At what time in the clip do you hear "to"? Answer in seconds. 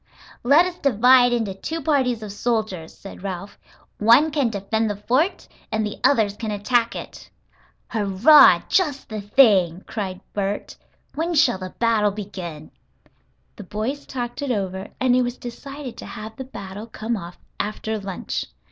15.97-16.07